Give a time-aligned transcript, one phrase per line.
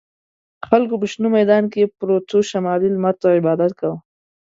[0.67, 1.63] خلکو په شنه میدان
[1.99, 3.97] پروتو شمالي لمر ته عبادت کاوه.